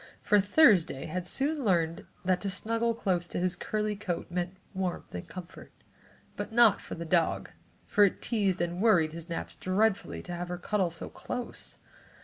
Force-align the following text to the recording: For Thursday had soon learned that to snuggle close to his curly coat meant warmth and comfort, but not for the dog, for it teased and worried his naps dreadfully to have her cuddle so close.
For 0.23 0.39
Thursday 0.41 1.05
had 1.05 1.27
soon 1.27 1.63
learned 1.63 2.07
that 2.25 2.41
to 2.41 2.49
snuggle 2.49 2.95
close 2.95 3.27
to 3.27 3.37
his 3.37 3.55
curly 3.55 3.95
coat 3.95 4.31
meant 4.31 4.57
warmth 4.73 5.13
and 5.13 5.27
comfort, 5.27 5.71
but 6.35 6.51
not 6.51 6.81
for 6.81 6.95
the 6.95 7.05
dog, 7.05 7.51
for 7.85 8.03
it 8.05 8.19
teased 8.19 8.61
and 8.61 8.81
worried 8.81 9.11
his 9.13 9.29
naps 9.29 9.53
dreadfully 9.53 10.23
to 10.23 10.33
have 10.33 10.47
her 10.47 10.57
cuddle 10.57 10.89
so 10.89 11.07
close. 11.07 11.77